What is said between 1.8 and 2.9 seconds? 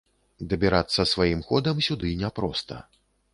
сюды няпроста.